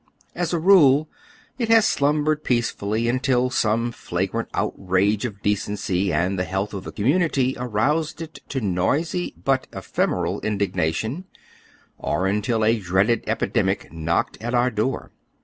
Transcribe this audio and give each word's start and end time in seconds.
As 0.33 0.51
a 0.51 0.57
rule, 0.57 1.07
it 1.59 1.69
has 1.69 1.85
slumbered 1.85 2.43
peacefully 2.43 3.03
imtil 3.03 3.53
some 3.53 3.91
flagrant 3.91 4.49
outrage 4.55 5.27
on 5.27 5.37
decency 5.43 6.11
and 6.11 6.39
the 6.39 6.43
health 6.43 6.73
of 6.73 6.85
the 6.85 6.91
community 6.91 7.55
aroused 7.59 8.19
it 8.19 8.39
to 8.49 8.61
noisy 8.61 9.35
but 9.37 9.67
ephemeral 9.71 10.41
indigna 10.41 10.91
tion, 10.91 11.25
or 11.99 12.25
until 12.25 12.65
a 12.65 12.79
dreaded 12.79 13.23
epidemic 13.27 13.93
knocked 13.93 14.41
at 14.41 14.55
our 14.55 14.71
door. 14.71 15.11